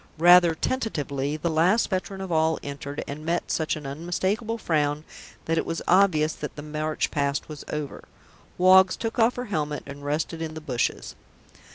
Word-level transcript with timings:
Rather 0.17 0.55
tentatively 0.55 1.37
the 1.37 1.47
last 1.51 1.87
veteran 1.91 2.21
of 2.21 2.31
all 2.31 2.57
entered 2.63 3.03
and 3.07 3.23
met 3.23 3.51
such 3.51 3.75
an 3.75 3.85
unmistakable 3.85 4.57
frown 4.57 5.03
that 5.45 5.59
it 5.59 5.63
was 5.63 5.83
obvious 5.87 6.33
that 6.33 6.55
the 6.55 6.63
march 6.63 7.11
past 7.11 7.47
was 7.47 7.63
over.... 7.71 8.03
Woggs 8.57 8.95
took 8.95 9.19
off 9.19 9.35
her 9.35 9.45
helmet 9.45 9.83
and 9.85 10.03
rested 10.03 10.41
in 10.41 10.55
the 10.55 10.59
bushes. 10.59 11.15